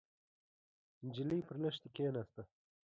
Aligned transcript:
نجلۍ 1.05 1.39
پر 1.47 1.55
لښتي 1.61 1.89
کېناسته. 1.95 2.41